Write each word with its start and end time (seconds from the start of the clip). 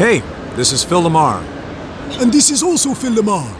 Hey, 0.00 0.20
this 0.56 0.72
is 0.72 0.82
Phil 0.82 1.02
LaMarr, 1.02 1.42
And 2.22 2.32
this 2.32 2.50
is 2.50 2.62
also 2.62 2.94
Phil 2.94 3.12
LaMarr. 3.12 3.54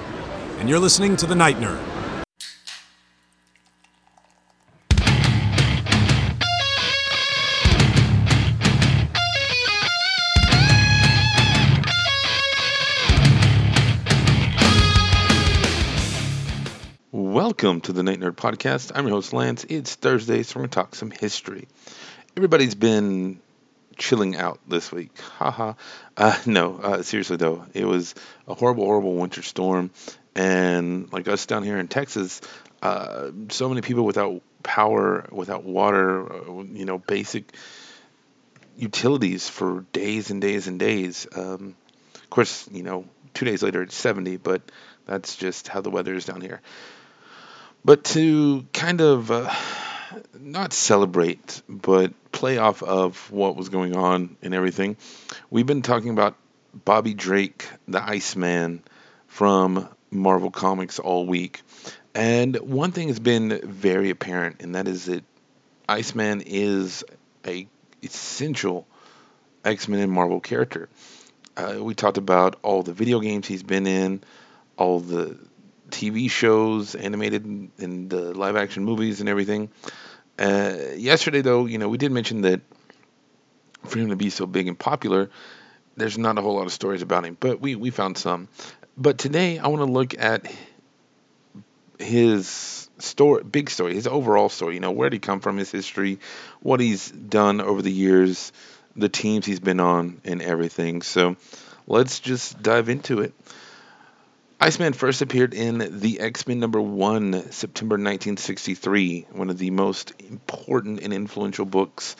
and 0.59 0.71
you're 0.71 0.79
listening 0.79 1.15
to 1.17 1.27
The 1.27 1.35
Night 1.35 1.57
Nerd. 1.59 1.79
Welcome 17.13 17.83
to 17.83 17.93
the 17.93 18.03
Night 18.03 18.19
Nerd 18.19 18.37
Podcast. 18.37 18.93
I'm 18.95 19.05
your 19.07 19.17
host, 19.17 19.35
Lance. 19.35 19.67
It's 19.69 19.95
Thursday, 19.95 20.43
so 20.43 20.55
we're 20.57 20.63
going 20.63 20.71
to 20.71 20.75
talk 20.75 20.95
some 20.95 21.11
history. 21.11 21.69
Everybody's 22.35 22.75
been 22.75 23.43
chilling 24.01 24.35
out 24.35 24.59
this 24.67 24.91
week. 24.91 25.17
Haha. 25.39 25.75
Uh, 26.17 26.37
no, 26.47 26.77
uh, 26.79 27.03
seriously, 27.03 27.37
though, 27.37 27.65
it 27.73 27.85
was 27.85 28.15
a 28.49 28.55
horrible, 28.55 28.85
horrible 28.85 29.15
winter 29.15 29.43
storm. 29.43 29.91
And 30.35 31.13
like 31.13 31.29
us 31.29 31.47
down 31.47 31.63
here 31.63 31.79
in 31.79 31.87
Texas, 31.87 32.41
uh, 32.83 33.31
so 33.51 33.69
many 33.69 33.83
people 33.83 34.05
without 34.05 34.43
power, 34.63 35.29
without 35.31 35.65
water, 35.65 36.33
uh, 36.33 36.63
you 36.73 36.85
know, 36.85 36.99
basic 36.99 37.53
utilities 38.77 39.49
for 39.49 39.85
days 39.93 40.31
and 40.31 40.41
days 40.41 40.67
and 40.67 40.81
days. 40.81 41.27
Um, 41.35 41.77
of 42.15 42.31
course, 42.31 42.69
you 42.73 42.83
know, 42.83 43.05
two 43.35 43.45
days 43.45 43.63
later 43.63 43.83
it's 43.83 43.97
70, 43.97 44.39
but 44.39 44.63
that's 45.05 45.37
just 45.37 45.69
how 45.69 45.81
the 45.81 45.91
weather 45.91 46.15
is 46.15 46.25
down 46.25 46.41
here. 46.41 46.63
But 47.85 48.05
to 48.05 48.67
kind 48.73 49.01
of 49.01 49.31
uh, 49.31 49.53
not 50.39 50.73
celebrate, 50.73 51.63
but 51.69 52.13
play 52.33 52.59
off 52.59 52.83
of 52.83 53.31
what 53.31 53.57
was 53.57 53.69
going 53.69 53.97
on 53.97 54.37
and 54.43 54.55
everything, 54.55 54.97
we've 55.51 55.67
been 55.67 55.83
talking 55.83 56.11
about 56.11 56.37
Bobby 56.73 57.15
Drake, 57.15 57.67
the 57.89 58.03
Iceman 58.03 58.83
from 59.27 59.89
Marvel 60.11 60.51
Comics 60.51 60.99
all 60.99 61.27
week. 61.27 61.63
And 62.15 62.57
one 62.57 62.93
thing 62.93 63.09
has 63.09 63.21
been 63.21 63.61
very 63.63 64.11
apparent, 64.11 64.63
and 64.63 64.75
that 64.75 64.89
is 64.89 65.07
that 65.07 65.25
Iceman 65.89 66.43
is 66.45 67.05
a 67.47 67.67
essential 68.03 68.87
X-Men 69.65 70.01
and 70.01 70.13
Marvel 70.13 70.41
character. 70.41 70.89
Uh, 71.57 71.77
we 71.81 71.95
talked 71.95 72.19
about 72.19 72.57
all 72.63 72.83
the 72.83 72.93
video 72.93 73.21
games 73.21 73.47
he's 73.47 73.63
been 73.63 73.87
in, 73.87 74.23
all 74.77 75.01
the 75.01 75.39
TV 75.91 76.31
shows, 76.31 76.95
animated 76.95 77.45
and 77.45 78.11
the 78.11 78.33
live 78.35 78.57
action 78.57 78.85
movies 78.85 79.21
and 79.21 79.29
everything. 79.29 79.71
Uh, 80.41 80.95
yesterday, 80.97 81.43
though, 81.43 81.67
you 81.67 81.77
know, 81.77 81.89
we 81.89 81.99
did 81.99 82.11
mention 82.11 82.41
that 82.43 82.63
for 83.85 83.99
him 83.99 84.09
to 84.09 84.17
be 84.17 84.31
so 84.31 84.47
big 84.47 84.69
and 84.69 84.79
popular, 84.79 85.29
there's 85.97 86.17
not 86.17 86.39
a 86.39 86.41
whole 86.41 86.57
lot 86.57 86.67
of 86.67 86.73
stories 86.73 87.03
about 87.03 87.25
him, 87.27 87.37
but 87.39 87.61
we, 87.61 87.75
we 87.75 87.91
found 87.91 88.17
some. 88.17 88.49
But 88.97 89.19
today, 89.19 89.59
I 89.59 89.69
want 89.69 89.81
to 89.81 89.93
look 89.93 90.19
at 90.19 90.51
his 91.99 92.89
story, 92.99 93.45
big 93.45 93.69
story, 93.69 93.95
his 93.95 94.07
overall 94.07 94.49
story. 94.49 94.75
You 94.75 94.81
know, 94.81 94.93
where 94.93 95.11
did 95.11 95.17
he 95.17 95.21
come 95.21 95.41
from, 95.41 95.59
his 95.59 95.71
history, 95.71 96.19
what 96.61 96.81
he's 96.81 97.11
done 97.11 97.61
over 97.61 97.83
the 97.83 97.93
years, 97.93 98.53
the 98.97 99.09
teams 99.11 99.45
he's 99.45 99.61
been 99.61 99.81
on, 99.81 100.21
and 100.25 100.41
everything. 100.41 101.03
So 101.03 101.37
let's 101.87 102.19
just 102.21 102.63
dive 102.63 102.89
into 102.89 103.21
it. 103.21 103.35
Iceman 104.63 104.93
first 104.93 105.23
appeared 105.23 105.55
in 105.55 106.01
the 106.01 106.21
X 106.21 106.47
Men 106.47 106.61
number 106.61 106.83
one, 106.83 107.51
September 107.51 107.95
1963, 107.95 109.29
one 109.33 109.49
of 109.49 109.57
the 109.57 109.71
most 109.71 110.13
important 110.21 111.01
and 111.01 111.15
influential 111.15 111.65
books 111.65 112.15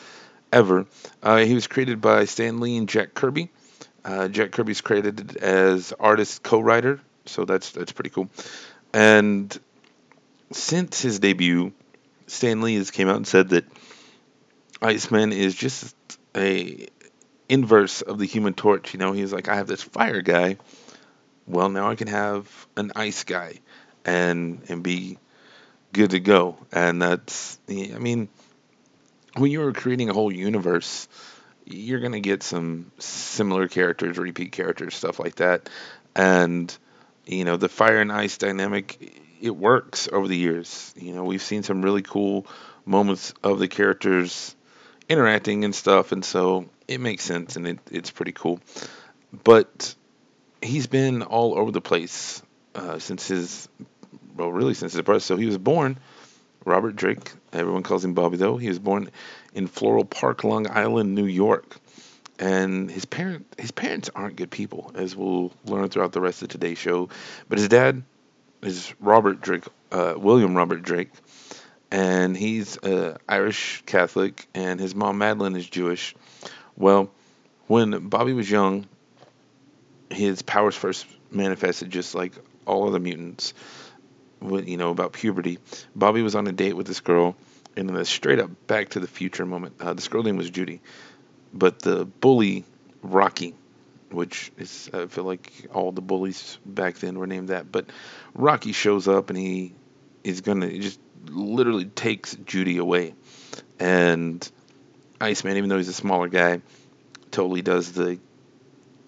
ever. 0.51 0.87
Uh, 1.21 1.37
he 1.37 1.53
was 1.53 1.67
created 1.67 2.01
by 2.01 2.25
Stan 2.25 2.59
Lee 2.59 2.77
and 2.77 2.89
Jack 2.89 3.13
Kirby. 3.13 3.51
Uh, 4.03 4.27
Jack 4.27 4.51
Kirby's 4.51 4.81
credited 4.81 5.37
as 5.37 5.93
artist 5.99 6.41
co-writer, 6.41 6.99
so 7.27 7.45
that's 7.45 7.71
that's 7.73 7.91
pretty 7.91 8.09
cool. 8.09 8.27
And 8.91 9.55
since 10.51 10.99
his 10.99 11.19
debut, 11.19 11.73
Stan 12.25 12.61
Lee 12.61 12.75
has 12.75 12.89
came 12.89 13.07
out 13.07 13.17
and 13.17 13.27
said 13.27 13.49
that 13.49 13.65
Iceman 14.81 15.31
is 15.31 15.53
just 15.53 15.95
a 16.35 16.87
inverse 17.47 18.01
of 18.01 18.17
the 18.17 18.25
Human 18.25 18.55
Torch. 18.55 18.95
You 18.95 18.99
know, 18.99 19.11
he's 19.11 19.31
like, 19.31 19.47
I 19.47 19.57
have 19.57 19.67
this 19.67 19.83
fire 19.83 20.23
guy. 20.23 20.57
Well, 21.47 21.69
now 21.69 21.89
I 21.89 21.95
can 21.95 22.07
have 22.07 22.67
an 22.77 22.91
ice 22.95 23.23
guy, 23.23 23.59
and 24.05 24.61
and 24.69 24.83
be 24.83 25.17
good 25.93 26.11
to 26.11 26.19
go. 26.19 26.57
And 26.71 27.01
that's, 27.01 27.59
I 27.69 27.97
mean, 27.99 28.29
when 29.35 29.51
you're 29.51 29.73
creating 29.73 30.09
a 30.09 30.13
whole 30.13 30.31
universe, 30.31 31.07
you're 31.65 31.99
gonna 31.99 32.19
get 32.19 32.43
some 32.43 32.91
similar 32.99 33.67
characters, 33.67 34.17
repeat 34.17 34.51
characters, 34.51 34.95
stuff 34.95 35.19
like 35.19 35.35
that. 35.35 35.69
And 36.15 36.75
you 37.25 37.45
know, 37.45 37.57
the 37.57 37.69
fire 37.69 37.99
and 38.01 38.11
ice 38.11 38.37
dynamic, 38.37 39.21
it 39.41 39.55
works 39.55 40.07
over 40.11 40.27
the 40.27 40.37
years. 40.37 40.93
You 40.97 41.13
know, 41.13 41.23
we've 41.23 41.41
seen 41.41 41.63
some 41.63 41.81
really 41.81 42.01
cool 42.01 42.47
moments 42.85 43.33
of 43.43 43.59
the 43.59 43.67
characters 43.67 44.55
interacting 45.07 45.65
and 45.65 45.75
stuff, 45.75 46.11
and 46.11 46.23
so 46.23 46.69
it 46.87 46.99
makes 46.99 47.23
sense 47.23 47.55
and 47.55 47.67
it, 47.67 47.79
it's 47.91 48.11
pretty 48.11 48.31
cool. 48.31 48.59
But 49.43 49.95
he's 50.61 50.87
been 50.87 51.23
all 51.23 51.57
over 51.57 51.71
the 51.71 51.81
place 51.81 52.41
uh, 52.75 52.99
since 52.99 53.27
his, 53.27 53.67
well, 54.35 54.51
really 54.51 54.73
since 54.73 54.93
his 54.93 55.01
birth. 55.01 55.23
So 55.23 55.37
he 55.37 55.45
was 55.45 55.57
born, 55.57 55.97
Robert 56.65 56.95
Drake. 56.95 57.31
Everyone 57.53 57.83
calls 57.83 58.05
him 58.05 58.13
Bobby 58.13 58.37
though. 58.37 58.57
He 58.57 58.67
was 58.67 58.79
born 58.79 59.09
in 59.53 59.67
Floral 59.67 60.05
Park, 60.05 60.43
Long 60.43 60.69
Island, 60.69 61.15
New 61.15 61.25
York. 61.25 61.77
And 62.39 62.89
his 62.89 63.05
parent, 63.05 63.45
his 63.59 63.71
parents 63.71 64.09
aren't 64.15 64.35
good 64.35 64.49
people, 64.49 64.91
as 64.95 65.15
we'll 65.15 65.51
learn 65.65 65.89
throughout 65.89 66.11
the 66.11 66.21
rest 66.21 66.41
of 66.41 66.47
today's 66.49 66.79
show. 66.79 67.09
But 67.47 67.59
his 67.59 67.67
dad 67.67 68.01
is 68.63 68.93
Robert 68.99 69.41
Drake, 69.41 69.65
uh, 69.91 70.15
William 70.17 70.55
Robert 70.55 70.81
Drake, 70.81 71.11
and 71.91 72.35
he's 72.35 72.79
uh, 72.79 73.17
Irish 73.29 73.83
Catholic, 73.85 74.47
and 74.55 74.79
his 74.79 74.95
mom 74.95 75.19
Madeline 75.19 75.55
is 75.55 75.69
Jewish. 75.69 76.15
Well, 76.75 77.11
when 77.67 78.07
Bobby 78.07 78.33
was 78.33 78.49
young, 78.49 78.87
his 80.11 80.41
powers 80.41 80.75
first 80.75 81.05
manifested 81.31 81.89
just 81.89 82.15
like 82.15 82.33
all 82.65 82.87
other 82.87 82.99
mutants. 82.99 83.53
With, 84.39 84.67
you 84.67 84.77
know 84.77 84.89
about 84.89 85.13
puberty, 85.13 85.59
Bobby 85.95 86.23
was 86.23 86.33
on 86.33 86.47
a 86.47 86.51
date 86.51 86.73
with 86.73 86.87
this 86.87 86.99
girl, 86.99 87.35
and 87.75 87.87
in 87.87 87.95
a 87.95 88.03
straight 88.03 88.39
up 88.39 88.49
Back 88.65 88.89
to 88.89 88.99
the 88.99 89.05
Future 89.05 89.45
moment, 89.45 89.75
uh, 89.79 89.93
this 89.93 90.07
girl 90.07 90.23
name 90.23 90.37
was 90.37 90.49
Judy, 90.49 90.81
but 91.53 91.79
the 91.79 92.05
bully 92.05 92.65
Rocky, 93.03 93.53
which 94.09 94.51
is 94.57 94.89
I 94.91 95.05
feel 95.05 95.25
like 95.25 95.67
all 95.71 95.91
the 95.91 96.01
bullies 96.01 96.57
back 96.65 96.97
then 96.97 97.19
were 97.19 97.27
named 97.27 97.49
that, 97.49 97.71
but 97.71 97.85
Rocky 98.33 98.71
shows 98.71 99.07
up 99.07 99.29
and 99.29 99.37
he 99.37 99.73
is 100.23 100.41
gonna 100.41 100.67
he 100.67 100.79
just 100.79 100.99
literally 101.27 101.85
takes 101.85 102.35
Judy 102.35 102.77
away, 102.79 103.13
and 103.79 104.51
Iceman, 105.19 105.57
even 105.57 105.69
though 105.69 105.77
he's 105.77 105.87
a 105.87 105.93
smaller 105.93 106.29
guy, 106.29 106.61
totally 107.29 107.61
does 107.61 107.91
the 107.91 108.17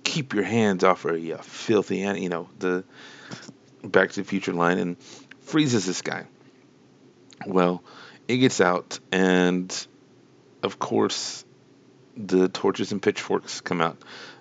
keep 0.03 0.33
your 0.33 0.43
hands 0.43 0.83
off 0.83 1.03
her, 1.03 1.15
you 1.17 1.37
filthy, 1.37 2.03
and 2.03 2.19
you 2.19 2.29
know 2.29 2.49
the 2.59 2.83
Back 3.83 4.11
to 4.11 4.21
the 4.21 4.27
Future 4.27 4.53
line, 4.53 4.77
and 4.77 4.97
freezes 5.41 5.85
this 5.85 6.01
guy. 6.01 6.25
Well, 7.45 7.83
it 8.27 8.37
gets 8.37 8.61
out, 8.61 8.99
and 9.11 9.87
of 10.61 10.79
course, 10.79 11.43
the 12.15 12.47
torches 12.47 12.91
and 12.91 13.01
pitchforks 13.01 13.61
come 13.61 13.81
out. 13.81 13.97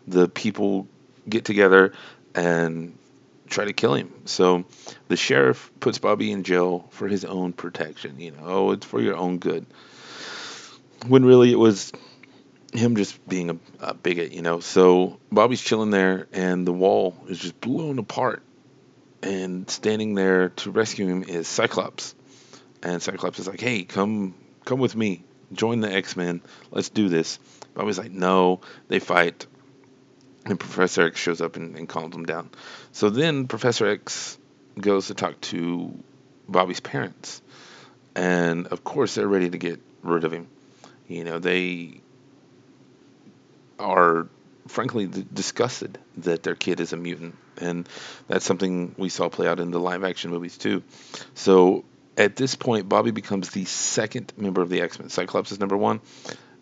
The 0.07 0.29
people 0.29 0.87
get 1.29 1.45
together 1.45 1.93
and 2.35 2.97
try 3.49 3.65
to 3.65 3.73
kill 3.73 3.95
him. 3.95 4.13
So 4.25 4.65
the 5.09 5.17
sheriff 5.17 5.71
puts 5.81 5.99
Bobby 5.99 6.33
in 6.33 6.43
jail 6.43 6.89
for 6.91 7.09
his 7.09 7.25
own 7.25 7.53
protection. 7.53 8.21
You 8.21 8.33
know, 8.33 8.43
oh, 8.45 8.71
it's 8.73 8.87
for 8.87 9.01
your 9.01 9.17
own 9.17 9.39
good. 9.39 9.67
When 11.07 11.25
really 11.25 11.51
it 11.53 11.59
was 11.59 11.93
him 12.73 12.97
just 12.97 13.27
being 13.29 13.51
a, 13.51 13.57
a 13.81 13.95
bigot, 13.95 14.33
you 14.33 14.43
know. 14.43 14.61
So 14.61 15.19
Bobby's 15.31 15.61
chilling 15.61 15.91
there, 15.91 16.27
and 16.33 16.67
the 16.67 16.73
wall 16.73 17.17
is 17.29 17.39
just 17.39 17.61
blown 17.61 17.99
apart. 17.99 18.43
And 19.23 19.71
standing 19.71 20.15
there 20.15 20.49
to 20.49 20.71
rescue 20.71 21.07
him 21.07 21.23
is 21.23 21.47
Cyclops. 21.47 22.15
And 22.83 23.01
Cyclops 23.01 23.39
is 23.39 23.47
like, 23.47 23.61
"Hey, 23.61 23.85
come, 23.85 24.35
come 24.65 24.81
with 24.81 24.97
me. 24.97 25.23
Join 25.53 25.81
the 25.81 25.93
X 25.93 26.17
Men. 26.17 26.41
Let's 26.71 26.89
do 26.89 27.09
this." 27.09 27.39
Bobby's 27.75 27.99
like, 27.99 28.11
"No." 28.11 28.61
They 28.89 28.99
fight, 28.99 29.47
and 30.45 30.59
Professor 30.59 31.03
X 31.03 31.21
shows 31.21 31.41
up 31.41 31.57
and, 31.57 31.77
and 31.77 31.89
calms 31.89 32.13
them 32.13 32.25
down. 32.25 32.51
So 32.91 33.11
then 33.11 33.47
Professor 33.47 33.87
X 33.87 34.39
goes 34.81 35.07
to 35.09 35.15
talk 35.15 35.41
to 35.43 35.97
Bobby's 36.49 36.81
parents, 36.81 37.43
and 38.17 38.67
of 38.69 38.83
course 38.83 39.15
they're 39.15 39.29
ready 39.29 39.51
to 39.51 39.59
get 39.59 39.81
rid 40.03 40.25
of 40.25 40.33
him. 40.33 40.49
You 41.07 41.23
know, 41.23 41.39
they 41.39 42.01
are 43.83 44.29
frankly 44.69 45.07
disgusted 45.07 45.99
that 46.19 46.43
their 46.43 46.55
kid 46.55 46.81
is 46.81 46.93
a 46.93 46.97
mutant, 46.97 47.37
and 47.59 47.89
that's 48.29 48.45
something 48.45 48.95
we 48.97 49.09
saw 49.09 49.29
play 49.29 49.49
out 49.49 49.61
in 49.61 49.71
the 49.71 49.81
live 49.81 50.05
action 50.05 50.31
movies 50.31 50.57
too. 50.57 50.83
So 51.35 51.85
at 52.17 52.37
this 52.37 52.55
point, 52.55 52.89
Bobby 52.89 53.11
becomes 53.11 53.51
the 53.51 53.65
second 53.65 54.33
member 54.37 54.63
of 54.63 54.69
the 54.69 54.81
X 54.81 54.99
Men. 54.99 55.09
Cyclops 55.09 55.53
is 55.53 55.61
number 55.61 55.77
one, 55.77 56.01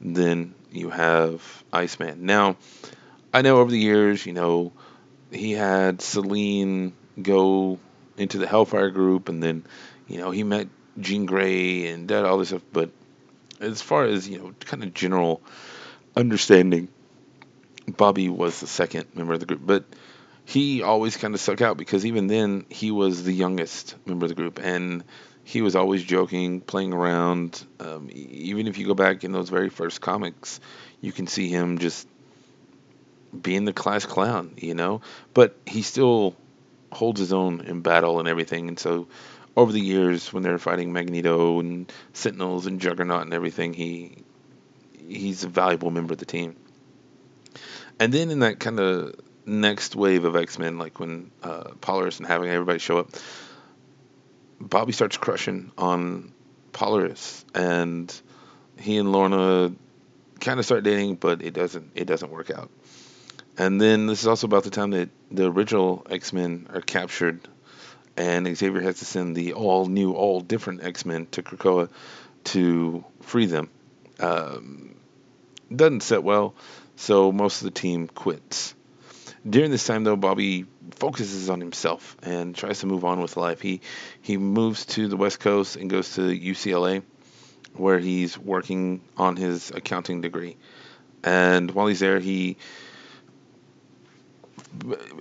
then 0.01 0.55
you 0.71 0.91
have 0.91 1.43
Iceman. 1.73 2.25
Now, 2.25 2.57
I 3.33 3.43
know 3.43 3.59
over 3.59 3.71
the 3.71 3.79
years, 3.79 4.25
you 4.25 4.33
know, 4.33 4.73
he 5.31 5.53
had 5.53 6.01
Selene 6.03 6.95
go 7.21 7.79
into 8.17 8.39
the 8.39 8.47
Hellfire 8.47 8.91
group, 8.91 9.29
and 9.29 9.43
then, 9.43 9.65
you 10.09 10.19
know, 10.19 10.31
he 10.31 10.43
met 10.43 10.69
Jean 10.99 11.27
Grey 11.27 11.87
and 11.89 12.09
that 12.09 12.25
all 12.25 12.39
this 12.39 12.49
stuff. 12.49 12.63
But 12.73 12.91
as 13.61 13.83
far 13.83 14.05
as 14.05 14.29
you 14.29 14.39
know, 14.39 14.55
kind 14.61 14.83
of 14.83 14.95
general 14.95 15.43
understanding, 16.17 16.89
Bobby 17.87 18.29
was 18.29 18.61
the 18.61 18.67
second 18.67 19.07
member 19.15 19.33
of 19.33 19.41
the 19.41 19.47
group, 19.47 19.61
but 19.65 19.85
he 20.45 20.83
always 20.83 21.17
kind 21.17 21.35
of 21.35 21.41
stuck 21.41 21.61
out 21.61 21.77
because 21.77 22.05
even 22.05 22.27
then 22.27 22.67
he 22.69 22.91
was 22.91 23.25
the 23.25 23.33
youngest 23.33 23.95
member 24.07 24.25
of 24.27 24.31
the 24.31 24.35
group, 24.35 24.59
and 24.63 25.05
he 25.45 25.63
was 25.63 25.77
always 25.77 26.03
joking, 26.03 26.61
playing 26.61 26.93
around. 26.93 27.65
Um, 27.79 28.09
even 28.11 28.67
if 28.67 28.79
you 28.79 28.87
go 28.87 28.95
back 28.95 29.25
in 29.25 29.33
those 29.33 29.49
very 29.49 29.69
first 29.69 30.01
comics, 30.01 30.61
you 31.01 31.13
can 31.13 31.27
see 31.27 31.49
him 31.49 31.79
just 31.79 32.07
being 33.41 33.65
the 33.65 33.73
class 33.73 34.07
clown, 34.07 34.55
you 34.57 34.75
know. 34.75 35.01
But 35.35 35.57
he 35.67 35.83
still 35.83 36.37
holds 36.93 37.21
his 37.21 37.33
own 37.33 37.61
in 37.61 37.81
battle 37.81 38.19
and 38.19 38.29
everything, 38.29 38.69
and 38.69 38.79
so 38.79 39.09
over 39.57 39.73
the 39.73 39.81
years 39.81 40.33
when 40.33 40.43
they're 40.43 40.59
fighting 40.59 40.93
Magneto 40.93 41.61
and 41.61 41.93
Sentinels 42.13 42.67
and 42.67 42.81
Juggernaut 42.81 43.23
and 43.23 43.35
everything, 43.35 43.73
he 43.73 44.25
he's 45.09 45.45
a 45.45 45.49
valuable 45.49 45.91
member 45.91 46.13
of 46.13 46.19
the 46.19 46.27
team. 46.27 46.57
And 48.01 48.15
then 48.15 48.31
in 48.31 48.39
that 48.39 48.59
kind 48.59 48.81
of 48.81 49.15
next 49.45 49.95
wave 49.95 50.25
of 50.25 50.35
X 50.35 50.59
Men, 50.59 50.79
like 50.79 50.99
when 50.99 51.31
uh, 51.43 51.73
Polaris 51.83 52.19
and 52.19 52.27
having 52.27 52.49
everybody 52.49 52.79
show 52.79 52.99
up, 52.99 53.11
Bobby 54.59 54.93
starts 54.93 55.19
crushing 55.19 55.71
on 55.77 56.33
Polaris, 56.73 57.45
and 57.55 58.13
he 58.79 58.97
and 58.97 59.13
Lorna 59.13 59.73
kind 60.41 60.59
of 60.59 60.65
start 60.65 60.83
dating, 60.83 61.17
but 61.17 61.43
it 61.43 61.53
doesn't 61.53 61.93
it 61.95 62.07
doesn't 62.07 62.31
work 62.31 62.51
out. 62.51 62.71
And 63.59 63.79
then 63.79 64.07
this 64.07 64.23
is 64.23 64.27
also 64.27 64.47
about 64.47 64.65
the 64.65 64.71
time 64.71 64.93
that 64.93 65.11
the 65.31 65.51
original 65.51 66.07
X 66.09 66.33
Men 66.33 66.69
are 66.73 66.81
captured, 66.81 67.47
and 68.17 68.47
Xavier 68.57 68.81
has 68.81 69.01
to 69.01 69.05
send 69.05 69.37
the 69.37 69.53
all 69.53 69.85
new, 69.85 70.15
all 70.15 70.41
different 70.41 70.83
X 70.85 71.05
Men 71.05 71.27
to 71.33 71.43
Krakoa 71.43 71.91
to 72.45 73.05
free 73.21 73.45
them. 73.45 73.69
Um, 74.19 74.95
doesn't 75.75 76.03
set 76.03 76.23
well, 76.23 76.55
so 77.01 77.33
most 77.33 77.63
of 77.63 77.65
the 77.65 77.71
team 77.71 78.09
quits. 78.09 78.75
During 79.49 79.71
this 79.71 79.87
time, 79.87 80.05
though, 80.05 80.17
Bobby 80.17 80.67
focuses 80.97 81.49
on 81.49 81.59
himself 81.59 82.15
and 82.23 82.55
tries 82.55 82.81
to 82.81 82.87
move 82.87 83.07
on 83.07 83.23
with 83.23 83.39
life. 83.39 83.63
He 83.63 83.81
he 84.21 84.37
moves 84.37 84.85
to 84.87 85.09
the 85.09 85.17
West 85.17 85.41
Coast 85.41 85.77
and 85.77 85.89
goes 85.89 86.17
to 86.17 86.21
UCLA, 86.21 87.03
where 87.73 87.99
he's 87.99 88.37
working 88.37 89.01
on 89.17 89.37
his 89.37 89.71
accounting 89.71 90.21
degree. 90.21 90.59
And 91.25 91.71
while 91.71 91.87
he's 91.87 92.01
there, 92.01 92.21
he 92.21 92.59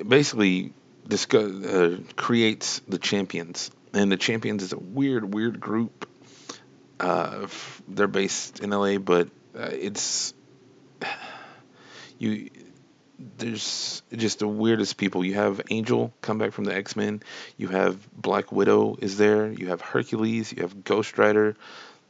basically 0.06 0.74
discuss, 1.08 1.50
uh, 1.66 2.00
creates 2.18 2.82
the 2.90 2.98
champions. 2.98 3.72
And 3.94 4.12
the 4.12 4.18
champions 4.18 4.64
is 4.64 4.74
a 4.74 4.80
weird, 4.80 5.34
weird 5.34 5.62
group. 5.62 6.10
Uh, 7.00 7.48
they're 7.88 8.08
based 8.08 8.60
in 8.60 8.72
LA, 8.72 8.98
but 8.98 9.30
uh, 9.58 9.70
it's 9.72 10.34
you 12.20 12.50
there's 13.38 14.02
just 14.14 14.40
the 14.40 14.48
weirdest 14.48 14.98
people. 14.98 15.26
You 15.26 15.36
have 15.36 15.62
Angel 15.70 16.14
come 16.22 16.38
back 16.38 16.54
from 16.54 16.64
the 16.64 16.74
X 16.74 16.96
Men. 16.96 17.22
You 17.58 17.68
have 17.70 18.10
Black 18.14 18.52
Widow 18.52 18.98
is 19.02 19.18
there. 19.18 19.52
You 19.52 19.68
have 19.68 19.82
Hercules. 19.82 20.54
You 20.54 20.62
have 20.62 20.84
Ghost 20.84 21.18
Rider. 21.18 21.56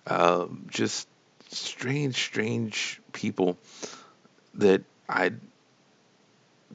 Uh, 0.05 0.47
just 0.67 1.07
strange, 1.51 2.15
strange 2.15 3.01
people 3.11 3.57
that 4.55 4.83
I 5.07 5.31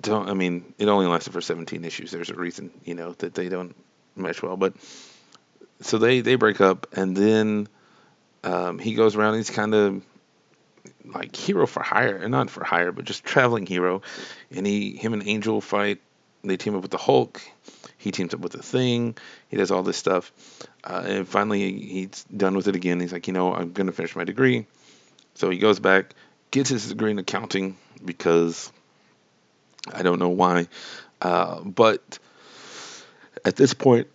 don't. 0.00 0.28
I 0.28 0.34
mean, 0.34 0.74
it 0.78 0.88
only 0.88 1.06
lasted 1.06 1.32
for 1.32 1.40
17 1.40 1.84
issues. 1.84 2.10
There's 2.10 2.30
a 2.30 2.34
reason, 2.34 2.70
you 2.84 2.94
know, 2.94 3.12
that 3.18 3.34
they 3.34 3.48
don't 3.48 3.74
mesh 4.16 4.42
well. 4.42 4.56
But 4.56 4.74
so 5.80 5.98
they 5.98 6.20
they 6.20 6.34
break 6.34 6.60
up, 6.60 6.88
and 6.92 7.16
then 7.16 7.68
um, 8.42 8.78
he 8.78 8.94
goes 8.94 9.14
around. 9.14 9.36
He's 9.36 9.50
kind 9.50 9.74
of 9.74 10.02
like 11.04 11.36
hero 11.36 11.66
for 11.66 11.82
hire, 11.82 12.16
and 12.16 12.30
not 12.30 12.50
for 12.50 12.64
hire, 12.64 12.92
but 12.92 13.04
just 13.04 13.24
traveling 13.24 13.66
hero. 13.66 14.02
And 14.50 14.66
he, 14.66 14.96
him 14.96 15.12
and 15.12 15.26
Angel 15.26 15.60
fight. 15.60 16.00
They 16.42 16.56
team 16.56 16.74
up 16.74 16.82
with 16.82 16.90
the 16.90 16.98
Hulk. 16.98 17.40
He 17.96 18.10
teams 18.10 18.34
up 18.34 18.40
with 18.40 18.52
the 18.52 18.62
Thing. 18.62 19.16
He 19.48 19.56
does 19.56 19.70
all 19.70 19.82
this 19.82 19.96
stuff, 19.96 20.30
uh, 20.84 21.02
and 21.06 21.26
finally 21.26 21.72
he's 21.72 22.24
done 22.24 22.54
with 22.54 22.68
it 22.68 22.76
again. 22.76 23.00
He's 23.00 23.12
like, 23.12 23.26
you 23.26 23.32
know, 23.32 23.54
I'm 23.54 23.72
gonna 23.72 23.92
finish 23.92 24.14
my 24.14 24.24
degree. 24.24 24.66
So 25.34 25.50
he 25.50 25.58
goes 25.58 25.80
back, 25.80 26.14
gets 26.50 26.68
his 26.68 26.88
degree 26.88 27.10
in 27.10 27.18
accounting 27.18 27.76
because 28.04 28.70
I 29.92 30.02
don't 30.02 30.18
know 30.18 30.28
why, 30.28 30.68
uh, 31.22 31.60
but 31.60 32.18
at 33.44 33.56
this 33.56 33.72
point 33.72 34.08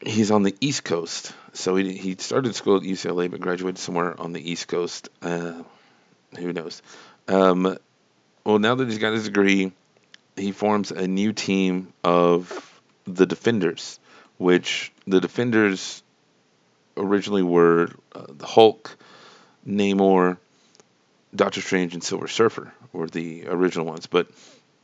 he's 0.00 0.30
on 0.30 0.42
the 0.44 0.54
East 0.60 0.84
Coast. 0.84 1.32
So 1.52 1.76
he 1.76 1.96
he 1.96 2.16
started 2.18 2.54
school 2.54 2.76
at 2.76 2.82
UCLA, 2.82 3.30
but 3.30 3.40
graduated 3.40 3.78
somewhere 3.78 4.20
on 4.20 4.32
the 4.32 4.50
East 4.50 4.68
Coast. 4.68 5.08
Uh, 5.20 5.62
who 6.36 6.52
knows? 6.52 6.82
Um, 7.28 7.76
well, 8.44 8.58
now 8.58 8.74
that 8.74 8.88
he's 8.88 8.98
got 8.98 9.12
his 9.12 9.24
degree, 9.24 9.72
he 10.36 10.52
forms 10.52 10.90
a 10.90 11.06
new 11.06 11.32
team 11.32 11.92
of 12.02 12.80
the 13.06 13.26
Defenders, 13.26 13.98
which 14.38 14.92
the 15.06 15.20
Defenders 15.20 16.02
originally 16.96 17.42
were 17.42 17.90
uh, 18.14 18.26
the 18.28 18.46
Hulk, 18.46 18.96
Namor, 19.66 20.38
Doctor 21.34 21.60
Strange, 21.60 21.94
and 21.94 22.02
Silver 22.02 22.28
Surfer 22.28 22.72
were 22.92 23.08
the 23.08 23.46
original 23.48 23.86
ones. 23.86 24.06
But 24.06 24.28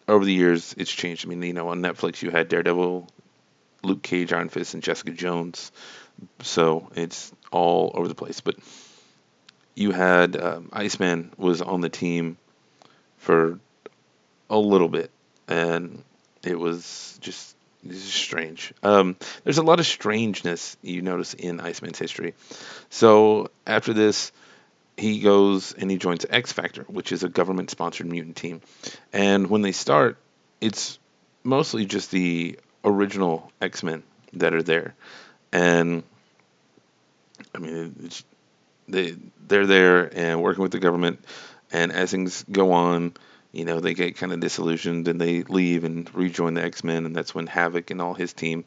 over 0.09 0.25
the 0.25 0.33
years, 0.33 0.75
it's 0.77 0.91
changed. 0.91 1.27
I 1.27 1.29
mean, 1.29 1.43
you 1.43 1.53
know, 1.53 1.69
on 1.69 1.81
Netflix, 1.81 2.23
you 2.23 2.31
had 2.31 2.49
Daredevil, 2.49 3.09
Luke 3.83 4.03
Cage, 4.03 4.33
Iron 4.33 4.49
Fist, 4.49 4.75
and 4.75 4.83
Jessica 4.83 5.13
Jones. 5.13 5.71
So 6.43 6.91
it's 6.95 7.33
all 7.51 7.93
over 7.95 8.09
the 8.09 8.15
place. 8.15 8.41
But 8.41 8.57
you 9.81 9.93
had 9.93 10.37
um, 10.37 10.69
Iceman 10.75 11.33
was 11.39 11.63
on 11.63 11.81
the 11.81 11.89
team 11.89 12.37
for 13.17 13.59
a 14.51 14.59
little 14.59 14.89
bit, 14.89 15.11
and 15.49 16.05
it 16.45 16.59
was 16.59 17.19
just, 17.23 17.57
strange. 17.93 18.75
Um, 18.83 19.17
there's 19.43 19.57
a 19.57 19.63
lot 19.63 19.81
of 19.81 19.87
strangeness 19.87 20.77
you 20.83 21.01
notice 21.01 21.33
in 21.33 21.61
Iceman's 21.61 21.99
history. 21.99 22.35
So 22.91 23.51
after 23.67 23.95
this, 23.95 24.33
he 24.99 25.21
goes 25.21 25.73
and 25.73 25.91
he 25.91 25.97
joins 25.97 26.27
X 26.29 26.53
Factor, 26.53 26.83
which 26.83 27.11
is 27.11 27.25
a 27.25 27.31
government-sponsored 27.31 28.07
mutant 28.07 28.37
team. 28.37 28.61
And 29.15 29.49
when 29.49 29.63
they 29.63 29.73
start, 29.73 30.19
it's 30.61 30.99
mostly 31.43 31.87
just 31.87 32.11
the 32.11 32.59
original 32.85 33.51
X 33.63 33.83
Men 33.83 34.03
that 34.35 34.53
are 34.53 34.63
there, 34.63 34.95
and 35.53 36.03
I 37.55 37.59
mean, 37.59 38.11
they 38.93 39.17
they're 39.47 39.67
there 39.67 40.11
and 40.17 40.43
working 40.43 40.63
with 40.63 40.73
the 40.73 40.79
government, 40.79 41.25
and 41.73 41.93
as 41.93 42.11
things 42.11 42.45
go 42.51 42.73
on, 42.73 43.15
you 43.53 43.65
know, 43.65 43.81
they 43.81 43.95
get 43.95 44.17
kind 44.17 44.33
of 44.33 44.41
disillusioned 44.41 45.09
and 45.09 45.21
they 45.21 45.43
leave 45.43 45.85
and 45.85 46.13
rejoin 46.15 46.55
the 46.55 46.63
X 46.63 46.85
Men, 46.85 47.07
and 47.07 47.15
that's 47.15 47.35
when 47.35 47.47
Havoc 47.47 47.91
and 47.91 48.01
all 48.01 48.15
his 48.15 48.33
team 48.33 48.65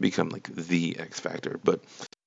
become 0.00 0.28
like 0.28 0.48
the 0.54 0.98
X 0.98 1.20
Factor. 1.20 1.58
But 1.62 1.80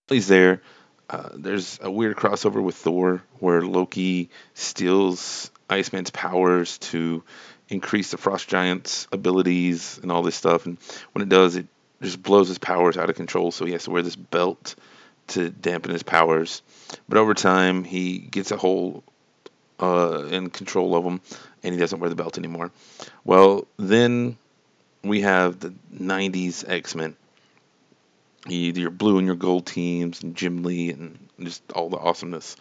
he's 0.08 0.27
there. 0.27 0.62
Uh, 1.10 1.30
there's 1.36 1.80
a 1.82 1.92
weird 1.92 2.18
crossover 2.18 2.62
with 2.62 2.75
Thor 2.75 3.22
where 3.39 3.62
Loki 3.62 4.32
steals 4.56 5.51
Iceman's 5.70 6.10
powers 6.10 6.80
to 6.80 7.24
increase 7.70 8.12
the 8.12 8.18
Frost 8.18 8.48
Giant's 8.48 9.08
abilities 9.12 10.00
and 10.01 10.12
all 10.12 10.24
this 10.24 10.36
stuff. 10.36 10.65
And 10.65 10.77
when 11.13 11.22
it 11.22 11.30
does, 11.30 11.56
it 11.56 11.68
just 12.01 12.22
blows 12.22 12.48
his 12.48 12.58
powers 12.58 12.98
out 12.98 13.10
of 13.10 13.15
control. 13.15 13.51
So 13.51 13.65
he 13.65 13.74
has 13.74 13.84
to 13.86 13.92
wear 13.92 14.01
this 14.01 14.15
belt 14.15 14.75
to 15.27 15.50
dampen 15.50 15.91
his 15.91 16.03
powers. 16.03 16.62
But 17.08 17.17
over 17.17 17.34
time, 17.34 17.84
he 17.84 18.20
gets 18.20 18.51
a 18.51 18.58
hold 18.58 19.03
uh, 19.79 20.25
in 20.29 20.50
control 20.50 20.96
of 20.96 21.03
them, 21.03 21.22
and 21.63 21.74
he 21.74 21.79
doesn't 21.79 22.00
wear 22.00 22.10
the 22.10 22.15
belt 22.15 22.38
anymore. 22.38 22.72
Well, 23.24 23.67
then 23.77 24.38
we 25.03 25.22
have 25.22 25.60
the 25.60 25.74
'90s 25.94 26.67
X-Men. 26.67 27.15
Your 28.48 28.91
blue 28.91 29.17
and 29.17 29.25
your 29.25 29.36
gold 29.36 29.65
teams, 29.65 30.22
and 30.22 30.36
Jim 30.36 30.63
Lee, 30.63 30.91
and 30.91 31.17
just 31.39 31.63
all 31.72 31.89
the 31.89 31.98
awesomeness. 31.98 32.55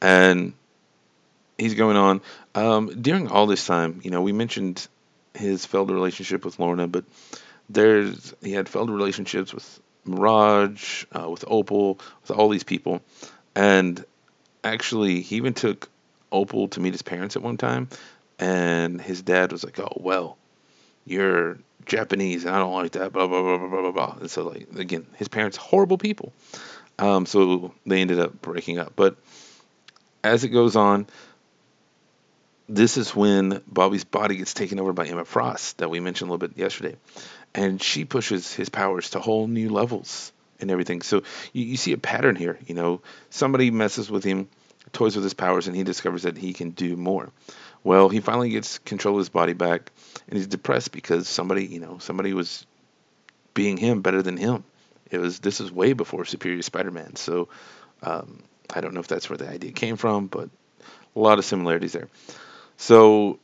And 0.00 0.52
he's 1.58 1.74
going 1.74 1.96
on. 1.96 2.20
Um, 2.54 3.02
during 3.02 3.28
all 3.28 3.46
this 3.46 3.66
time, 3.66 4.00
you 4.04 4.12
know, 4.12 4.22
we 4.22 4.32
mentioned 4.32 4.86
his 5.34 5.66
failed 5.66 5.90
relationship 5.90 6.44
with 6.44 6.58
Lorna, 6.58 6.86
but 6.86 7.04
there's 7.68 8.32
he 8.42 8.52
had 8.52 8.68
failed 8.68 8.90
relationships 8.90 9.52
with 9.52 9.80
Mirage, 10.08 11.04
uh, 11.12 11.28
with 11.28 11.44
Opal, 11.46 12.00
with 12.22 12.30
all 12.30 12.48
these 12.48 12.64
people, 12.64 13.00
and 13.54 14.04
actually 14.64 15.20
he 15.20 15.36
even 15.36 15.54
took 15.54 15.88
Opal 16.32 16.68
to 16.68 16.80
meet 16.80 16.92
his 16.92 17.02
parents 17.02 17.36
at 17.36 17.42
one 17.42 17.56
time, 17.56 17.88
and 18.38 19.00
his 19.00 19.22
dad 19.22 19.52
was 19.52 19.64
like, 19.64 19.78
"Oh 19.78 19.96
well, 19.96 20.36
you're 21.06 21.58
Japanese, 21.86 22.44
and 22.44 22.54
I 22.54 22.58
don't 22.58 22.74
like 22.74 22.92
that." 22.92 23.12
Blah 23.12 23.26
blah 23.26 23.42
blah 23.42 23.58
blah 23.58 23.80
blah 23.80 23.90
blah. 23.92 24.16
And 24.20 24.30
so 24.30 24.48
like 24.48 24.68
again, 24.76 25.06
his 25.16 25.28
parents 25.28 25.56
horrible 25.56 25.98
people. 25.98 26.32
Um, 26.98 27.26
so 27.26 27.72
they 27.86 28.00
ended 28.00 28.18
up 28.18 28.40
breaking 28.42 28.78
up. 28.78 28.92
But 28.96 29.16
as 30.24 30.44
it 30.44 30.48
goes 30.48 30.76
on, 30.76 31.06
this 32.68 32.96
is 32.96 33.16
when 33.16 33.62
Bobby's 33.66 34.04
body 34.04 34.36
gets 34.36 34.52
taken 34.54 34.78
over 34.78 34.92
by 34.92 35.06
Emma 35.06 35.24
Frost 35.24 35.78
that 35.78 35.88
we 35.88 36.00
mentioned 36.00 36.28
a 36.28 36.32
little 36.32 36.46
bit 36.46 36.58
yesterday, 36.58 36.96
and 37.54 37.82
she 37.82 38.04
pushes 38.04 38.52
his 38.52 38.68
powers 38.68 39.10
to 39.10 39.20
whole 39.20 39.46
new 39.46 39.70
levels 39.70 40.32
and 40.60 40.70
everything. 40.70 41.00
So 41.00 41.22
you, 41.52 41.64
you 41.64 41.76
see 41.76 41.92
a 41.92 41.98
pattern 41.98 42.36
here. 42.36 42.58
You 42.66 42.74
know, 42.74 43.00
somebody 43.30 43.70
messes 43.70 44.10
with 44.10 44.22
him, 44.22 44.48
toys 44.92 45.16
with 45.16 45.24
his 45.24 45.34
powers, 45.34 45.66
and 45.66 45.74
he 45.74 45.82
discovers 45.82 46.24
that 46.24 46.36
he 46.36 46.52
can 46.52 46.70
do 46.70 46.96
more. 46.96 47.30
Well, 47.84 48.10
he 48.10 48.20
finally 48.20 48.50
gets 48.50 48.78
control 48.78 49.14
of 49.14 49.20
his 49.20 49.28
body 49.30 49.54
back, 49.54 49.90
and 50.28 50.36
he's 50.36 50.46
depressed 50.46 50.92
because 50.92 51.26
somebody, 51.26 51.64
you 51.64 51.80
know, 51.80 51.98
somebody 51.98 52.34
was 52.34 52.66
being 53.54 53.76
him 53.76 54.02
better 54.02 54.20
than 54.20 54.36
him. 54.36 54.64
It 55.10 55.18
was 55.18 55.38
this 55.38 55.60
is 55.60 55.72
way 55.72 55.94
before 55.94 56.26
Superior 56.26 56.60
Spider-Man, 56.60 57.16
so 57.16 57.48
um, 58.02 58.42
I 58.68 58.82
don't 58.82 58.92
know 58.92 59.00
if 59.00 59.08
that's 59.08 59.30
where 59.30 59.38
the 59.38 59.48
idea 59.48 59.72
came 59.72 59.96
from, 59.96 60.26
but 60.26 60.50
a 61.16 61.18
lot 61.18 61.38
of 61.38 61.46
similarities 61.46 61.92
there. 61.92 62.08
So 62.78 63.38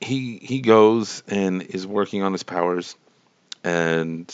he 0.00 0.38
he 0.38 0.60
goes 0.60 1.22
and 1.28 1.62
is 1.62 1.86
working 1.86 2.22
on 2.22 2.32
his 2.32 2.42
powers, 2.42 2.96
and 3.62 4.26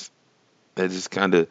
that 0.77 0.91
just 0.91 1.11
kind 1.11 1.35
of 1.35 1.49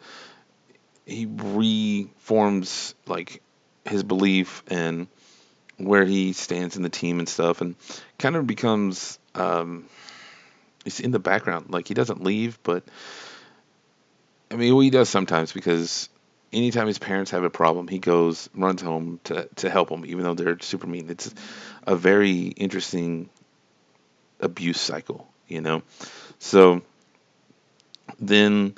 he 1.06 1.26
reforms 1.30 2.94
like 3.06 3.42
his 3.84 4.02
belief 4.02 4.62
and 4.68 5.06
where 5.76 6.04
he 6.04 6.32
stands 6.32 6.76
in 6.76 6.82
the 6.82 6.88
team 6.88 7.18
and 7.18 7.28
stuff, 7.28 7.60
and 7.60 7.76
kind 8.18 8.36
of 8.36 8.46
becomes 8.46 9.18
um, 9.34 9.84
he's 10.84 11.00
in 11.00 11.10
the 11.10 11.18
background. 11.18 11.66
Like 11.70 11.86
he 11.88 11.94
doesn't 11.94 12.24
leave, 12.24 12.58
but 12.62 12.84
I 14.50 14.56
mean, 14.56 14.74
well, 14.74 14.82
he 14.82 14.90
does 14.90 15.10
sometimes 15.10 15.52
because 15.52 16.08
anytime 16.52 16.86
his 16.86 16.98
parents 16.98 17.30
have 17.30 17.44
a 17.44 17.50
problem, 17.50 17.88
he 17.88 17.98
goes 17.98 18.48
runs 18.54 18.82
home 18.82 19.20
to 19.24 19.48
to 19.56 19.70
help 19.70 19.88
them, 19.88 20.04
even 20.06 20.24
though 20.24 20.34
they're 20.34 20.58
super 20.60 20.86
mean. 20.86 21.10
It's 21.10 21.32
a 21.86 21.96
very 21.96 22.42
interesting 22.42 23.28
abuse 24.40 24.80
cycle, 24.80 25.28
you 25.46 25.60
know. 25.60 25.82
So 26.38 26.82
then 28.18 28.74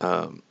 um, 0.00 0.42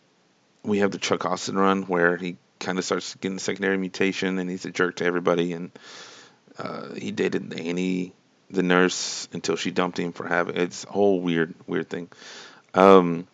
we 0.63 0.79
have 0.79 0.91
the 0.91 0.97
Chuck 0.97 1.25
Austen 1.25 1.57
run 1.57 1.83
where 1.83 2.17
he 2.17 2.37
kind 2.59 2.77
of 2.77 2.85
starts 2.85 3.15
getting 3.15 3.39
secondary 3.39 3.77
mutation 3.77 4.37
and 4.37 4.49
he's 4.49 4.65
a 4.65 4.71
jerk 4.71 4.97
to 4.97 5.05
everybody 5.05 5.53
and 5.53 5.71
uh, 6.59 6.93
he 6.93 7.11
dated 7.11 7.51
Annie, 7.59 8.13
the 8.51 8.61
nurse, 8.61 9.27
until 9.33 9.55
she 9.55 9.71
dumped 9.71 9.97
him 9.97 10.11
for 10.11 10.27
having 10.27 10.57
it's 10.57 10.83
a 10.85 10.89
whole 10.89 11.19
weird 11.19 11.53
weird 11.67 11.89
thing. 11.89 12.09
Um, 12.73 13.27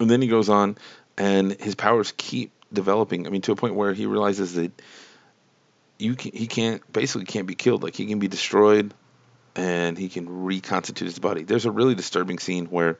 and 0.00 0.10
then 0.10 0.20
he 0.20 0.28
goes 0.28 0.48
on 0.48 0.76
and 1.16 1.52
his 1.60 1.74
powers 1.74 2.12
keep 2.16 2.52
developing. 2.72 3.26
I 3.26 3.30
mean, 3.30 3.42
to 3.42 3.52
a 3.52 3.56
point 3.56 3.74
where 3.74 3.92
he 3.92 4.06
realizes 4.06 4.54
that 4.54 4.72
you 5.98 6.14
can, 6.14 6.32
he 6.32 6.46
can't 6.46 6.92
basically 6.92 7.26
can't 7.26 7.46
be 7.46 7.54
killed. 7.54 7.82
Like 7.82 7.94
he 7.94 8.06
can 8.06 8.18
be 8.18 8.28
destroyed, 8.28 8.92
and 9.54 9.96
he 9.96 10.08
can 10.08 10.44
reconstitute 10.44 11.06
his 11.06 11.18
body. 11.18 11.42
There's 11.42 11.66
a 11.66 11.70
really 11.70 11.94
disturbing 11.94 12.38
scene 12.38 12.66
where 12.66 12.98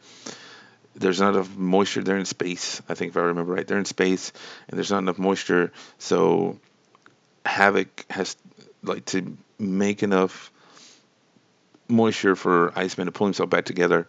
there's 0.95 1.21
not 1.21 1.35
enough 1.35 1.57
moisture. 1.57 2.02
They're 2.02 2.19
in 2.19 2.26
space. 2.26 2.83
I 2.88 2.95
think 2.95 3.11
if 3.11 3.16
I 3.16 3.21
remember 3.21 3.54
right, 3.54 3.66
they're 3.66 3.78
in 3.78 3.85
space, 3.85 4.33
and 4.69 4.76
there's 4.76 4.90
not 4.90 4.99
enough 4.99 5.19
moisture. 5.19 5.73
So 5.99 6.59
Havoc 7.47 8.04
has 8.11 8.37
like 8.83 9.04
to 9.07 9.37
make 9.59 10.02
enough 10.02 10.52
moisture 11.88 12.37
for 12.37 12.76
Iceman 12.78 13.07
to 13.07 13.12
pull 13.12 13.26
himself 13.26 13.50
back 13.50 13.64
together. 13.64 14.07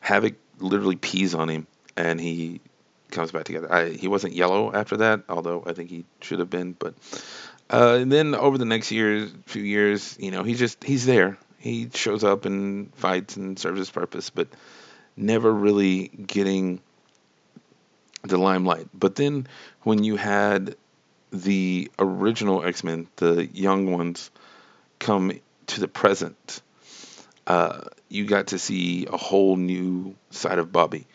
Havoc 0.00 0.34
literally 0.58 0.96
pees 0.96 1.34
on 1.34 1.48
him, 1.48 1.66
and 1.96 2.20
he 2.20 2.60
comes 3.14 3.32
back 3.32 3.44
together. 3.44 3.72
I, 3.72 3.90
he 3.90 4.08
wasn't 4.08 4.34
yellow 4.34 4.72
after 4.72 4.98
that, 4.98 5.22
although 5.28 5.64
I 5.66 5.72
think 5.72 5.90
he 5.90 6.04
should 6.20 6.40
have 6.40 6.50
been. 6.50 6.72
But 6.72 6.94
uh, 7.70 7.98
and 8.00 8.12
then 8.12 8.34
over 8.34 8.58
the 8.58 8.64
next 8.64 8.90
years, 8.90 9.32
few 9.46 9.62
years, 9.62 10.16
you 10.20 10.30
know, 10.30 10.42
he's 10.42 10.58
just 10.58 10.84
he's 10.84 11.06
there. 11.06 11.38
He 11.58 11.88
shows 11.94 12.24
up 12.24 12.44
and 12.44 12.94
fights 12.94 13.36
and 13.36 13.58
serves 13.58 13.78
his 13.78 13.90
purpose, 13.90 14.28
but 14.28 14.48
never 15.16 15.50
really 15.50 16.08
getting 16.08 16.80
the 18.22 18.36
limelight. 18.36 18.88
But 18.92 19.14
then 19.16 19.46
when 19.82 20.04
you 20.04 20.16
had 20.16 20.76
the 21.30 21.90
original 21.98 22.64
X 22.64 22.84
Men, 22.84 23.06
the 23.16 23.46
young 23.46 23.90
ones, 23.90 24.30
come 24.98 25.32
to 25.68 25.80
the 25.80 25.88
present, 25.88 26.60
uh, 27.46 27.82
you 28.08 28.26
got 28.26 28.48
to 28.48 28.58
see 28.58 29.06
a 29.06 29.16
whole 29.16 29.56
new 29.56 30.14
side 30.30 30.58
of 30.58 30.70
Bobby. 30.70 31.06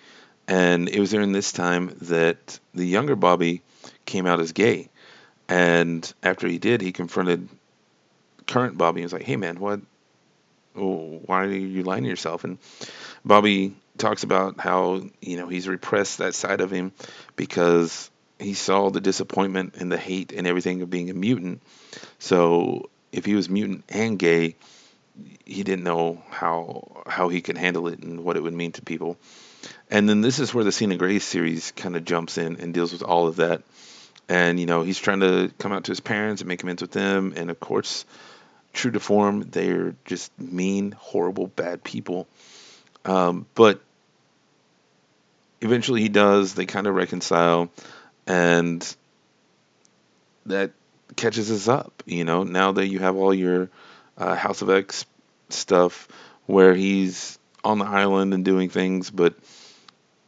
And 0.49 0.89
it 0.89 0.99
was 0.99 1.11
during 1.11 1.31
this 1.31 1.51
time 1.51 1.95
that 2.01 2.59
the 2.73 2.85
younger 2.85 3.15
Bobby 3.15 3.61
came 4.05 4.25
out 4.25 4.39
as 4.39 4.51
gay. 4.51 4.89
And 5.47 6.11
after 6.23 6.47
he 6.47 6.57
did, 6.57 6.81
he 6.81 6.91
confronted 6.91 7.47
current 8.47 8.75
Bobby 8.75 9.01
and 9.01 9.05
was 9.05 9.13
like, 9.13 9.23
hey, 9.23 9.35
man, 9.35 9.59
what? 9.59 9.79
Why 10.73 11.43
are 11.43 11.51
you 11.51 11.83
lying 11.83 12.03
to 12.03 12.09
yourself? 12.09 12.43
And 12.45 12.57
Bobby 13.23 13.75
talks 13.99 14.23
about 14.23 14.59
how, 14.59 15.03
you 15.21 15.37
know, 15.37 15.47
he's 15.47 15.67
repressed 15.67 16.17
that 16.17 16.33
side 16.33 16.61
of 16.61 16.71
him 16.71 16.93
because 17.35 18.09
he 18.39 18.55
saw 18.55 18.89
the 18.89 19.01
disappointment 19.01 19.75
and 19.77 19.91
the 19.91 19.97
hate 19.97 20.31
and 20.31 20.47
everything 20.47 20.81
of 20.81 20.89
being 20.89 21.11
a 21.11 21.13
mutant. 21.13 21.61
So 22.17 22.89
if 23.11 23.23
he 23.23 23.35
was 23.35 23.49
mutant 23.49 23.83
and 23.89 24.17
gay, 24.17 24.55
he 25.45 25.63
didn't 25.63 25.83
know 25.83 26.23
how 26.29 27.03
how 27.05 27.29
he 27.29 27.41
could 27.41 27.57
handle 27.57 27.87
it 27.87 27.99
and 27.99 28.23
what 28.23 28.35
it 28.35 28.41
would 28.41 28.53
mean 28.53 28.71
to 28.73 28.81
people. 28.81 29.17
And 29.89 30.07
then 30.07 30.21
this 30.21 30.39
is 30.39 30.53
where 30.53 30.63
the 30.63 30.71
Sina 30.71 30.97
Grace 30.97 31.25
series 31.25 31.71
kind 31.71 31.95
of 31.95 32.05
jumps 32.05 32.37
in 32.37 32.57
and 32.57 32.73
deals 32.73 32.91
with 32.93 33.01
all 33.01 33.27
of 33.27 33.37
that. 33.37 33.63
And 34.27 34.59
you 34.59 34.67
know, 34.67 34.83
he's 34.83 34.99
trying 34.99 35.21
to 35.21 35.51
come 35.57 35.71
out 35.71 35.85
to 35.85 35.91
his 35.91 35.99
parents 35.99 36.41
and 36.41 36.47
make 36.47 36.61
amends 36.61 36.81
with 36.81 36.91
them. 36.91 37.33
And 37.35 37.49
of 37.49 37.59
course, 37.59 38.05
true 38.73 38.91
to 38.91 38.99
form, 38.99 39.41
they're 39.49 39.95
just 40.05 40.31
mean, 40.39 40.91
horrible, 40.91 41.47
bad 41.47 41.83
people. 41.83 42.27
Um, 43.05 43.47
but 43.55 43.81
eventually, 45.61 46.01
he 46.01 46.09
does. 46.09 46.53
They 46.53 46.65
kind 46.65 46.85
of 46.85 46.93
reconcile, 46.93 47.69
and 48.27 48.95
that 50.45 50.71
catches 51.15 51.49
us 51.49 51.67
up. 51.67 52.03
You 52.05 52.25
know, 52.25 52.43
now 52.43 52.73
that 52.73 52.87
you 52.87 52.99
have 52.99 53.15
all 53.15 53.33
your 53.33 53.69
uh, 54.17 54.35
House 54.35 54.61
of 54.61 54.69
X 54.69 55.05
stuff 55.49 56.07
where 56.45 56.75
he's 56.75 57.39
on 57.63 57.79
the 57.79 57.85
island 57.85 58.33
and 58.33 58.45
doing 58.45 58.69
things, 58.69 59.09
but 59.09 59.33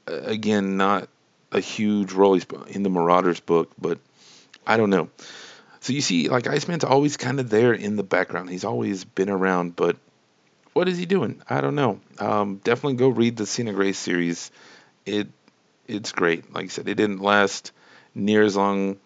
again, 0.08 0.78
not 0.78 1.10
a 1.52 1.60
huge 1.60 2.14
role. 2.14 2.40
In 2.68 2.84
the 2.84 2.90
Marauders 2.90 3.40
book, 3.40 3.72
but 3.80 4.00
I 4.66 4.78
don't 4.78 4.90
know. 4.90 5.10
So 5.82 5.94
you 5.94 6.02
see, 6.02 6.30
like 6.30 6.48
Iceman's 6.48 6.84
always 6.84 7.18
kind 7.18 7.40
of 7.40 7.50
there 7.50 7.74
in 7.74 7.96
the 7.96 8.04
background. 8.04 8.50
He's 8.50 8.66
always 8.66 9.04
been 9.04 9.30
around, 9.30 9.76
but 9.76 9.98
what 10.74 10.88
is 10.88 10.98
he 10.98 11.06
doing? 11.06 11.42
I 11.50 11.62
don't 11.62 11.76
know. 11.76 12.00
Um, 12.20 12.58
definitely 12.64 12.96
go 12.96 13.10
read 13.10 13.36
the 13.36 13.46
Sina 13.46 13.74
Grace 13.74 13.98
series. 13.98 14.52
It 15.06 15.28
it's 15.88 16.12
great. 16.12 16.54
Like 16.54 16.66
I 16.66 16.68
said, 16.68 16.88
it 16.88 16.96
didn't 16.96 17.22
last 17.22 17.72
near 18.14 18.44
as 18.44 18.56
long 18.56 18.98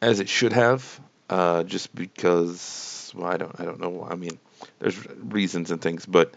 as 0.00 0.20
it 0.20 0.28
should 0.28 0.52
have, 0.52 1.00
uh, 1.28 1.64
just 1.64 1.94
because 1.94 3.12
well, 3.16 3.26
I 3.26 3.36
don't 3.36 3.58
I 3.58 3.64
don't 3.64 3.80
know. 3.80 4.06
I 4.08 4.14
mean, 4.14 4.38
there's 4.78 4.98
reasons 5.16 5.70
and 5.70 5.80
things, 5.80 6.06
but 6.06 6.34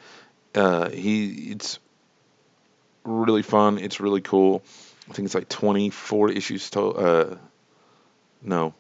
uh, 0.56 0.90
he 0.90 1.52
it's 1.52 1.80
really 3.04 3.42
fun. 3.42 3.78
It's 3.78 4.00
really 4.00 4.22
cool. 4.22 4.64
I 5.10 5.14
think 5.14 5.26
it's 5.26 5.36
like 5.36 5.50
24 5.50 6.32
issues 6.32 6.70
total. 6.70 7.06
Uh, 7.06 7.36
no, 8.42 8.74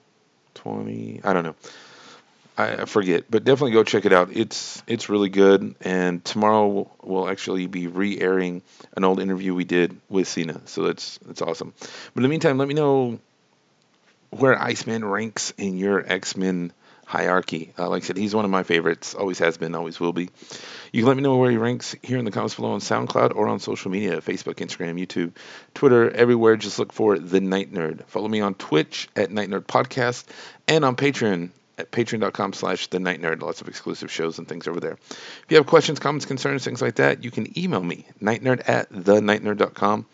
20. 0.55 1.21
I 1.23 1.33
don't 1.33 1.43
know. 1.43 1.55
I, 2.57 2.81
I 2.81 2.85
forget, 2.85 3.25
but 3.29 3.43
definitely 3.43 3.71
go 3.71 3.83
check 3.83 4.05
it 4.05 4.13
out. 4.13 4.29
It's 4.35 4.83
it's 4.85 5.09
really 5.09 5.29
good. 5.29 5.75
And 5.81 6.23
tomorrow 6.23 6.67
we'll, 6.67 6.91
we'll 7.01 7.29
actually 7.29 7.67
be 7.67 7.87
re-airing 7.87 8.61
an 8.95 9.03
old 9.03 9.19
interview 9.19 9.55
we 9.55 9.63
did 9.63 9.99
with 10.09 10.27
Sina, 10.27 10.61
so 10.65 10.83
that's 10.83 11.17
that's 11.25 11.41
awesome. 11.41 11.73
But 11.79 12.19
in 12.19 12.23
the 12.23 12.29
meantime, 12.29 12.57
let 12.57 12.67
me 12.67 12.73
know 12.73 13.19
where 14.29 14.59
Iceman 14.61 15.03
ranks 15.05 15.53
in 15.57 15.77
your 15.77 16.05
X 16.05 16.35
Men 16.35 16.73
hierarchy. 17.11 17.73
Uh, 17.77 17.89
like 17.89 18.03
I 18.03 18.05
said, 18.05 18.17
he's 18.17 18.33
one 18.33 18.45
of 18.45 18.51
my 18.51 18.63
favorites. 18.63 19.13
Always 19.13 19.37
has 19.39 19.57
been, 19.57 19.75
always 19.75 19.99
will 19.99 20.13
be. 20.13 20.29
You 20.93 21.01
can 21.01 21.07
let 21.07 21.17
me 21.17 21.23
know 21.23 21.35
where 21.35 21.51
he 21.51 21.57
ranks 21.57 21.93
here 22.01 22.17
in 22.17 22.23
the 22.23 22.31
comments 22.31 22.55
below 22.55 22.71
on 22.71 22.79
SoundCloud 22.79 23.35
or 23.35 23.49
on 23.49 23.59
social 23.59 23.91
media 23.91 24.21
Facebook, 24.21 24.55
Instagram, 24.55 24.99
YouTube, 24.99 25.33
Twitter, 25.73 26.09
everywhere. 26.09 26.55
Just 26.55 26.79
look 26.79 26.93
for 26.93 27.19
The 27.19 27.41
Night 27.41 27.73
Nerd. 27.73 28.05
Follow 28.05 28.29
me 28.29 28.39
on 28.39 28.55
Twitch 28.55 29.09
at 29.17 29.29
Night 29.29 29.49
Nerd 29.49 29.65
Podcast 29.65 30.23
and 30.69 30.85
on 30.85 30.95
Patreon 30.95 31.49
at 31.77 31.91
patreon.com 31.91 32.53
slash 32.53 32.87
the 32.87 32.99
night 32.99 33.21
nerd 33.21 33.41
lots 33.41 33.61
of 33.61 33.67
exclusive 33.67 34.11
shows 34.11 34.37
and 34.37 34.47
things 34.47 34.67
over 34.67 34.79
there 34.79 34.97
if 35.09 35.45
you 35.49 35.57
have 35.57 35.65
questions 35.65 35.99
comments 35.99 36.25
concerns 36.25 36.63
things 36.63 36.81
like 36.81 36.95
that 36.95 37.23
you 37.23 37.31
can 37.31 37.57
email 37.57 37.81
me 37.81 38.05
nightnerd 38.21 38.61
at 38.67 38.91
thenightnerd.com 38.91 40.05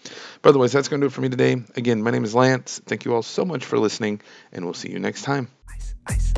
but 0.41 0.49
otherwise 0.49 0.71
that's 0.71 0.87
going 0.87 1.01
to 1.01 1.05
do 1.05 1.09
it 1.09 1.13
for 1.13 1.21
me 1.21 1.29
today 1.29 1.61
again 1.75 2.01
my 2.01 2.11
name 2.11 2.23
is 2.23 2.35
lance 2.35 2.79
thank 2.85 3.05
you 3.05 3.13
all 3.13 3.23
so 3.23 3.43
much 3.43 3.65
for 3.65 3.79
listening 3.79 4.21
and 4.53 4.63
we'll 4.63 4.75
see 4.75 4.89
you 4.89 4.99
next 4.99 5.23
time 5.23 5.47
ice, 5.67 5.95
ice, 6.07 6.33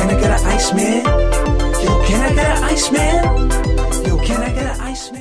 can 0.00 0.16
i 0.16 0.20
get 0.20 0.30
an 0.30 0.46
ice 0.46 0.72
man? 0.72 1.04
Yo 1.84 2.04
can 2.06 2.20
i 2.22 2.34
get 2.34 2.56
an 2.56 2.64
ice 2.64 2.90
man? 2.90 3.50
Yo 4.06 4.16
can 4.18 4.42
i 4.42 4.48
get 4.48 4.74
an 4.74 4.80
ice 4.80 5.12
man 5.12 5.20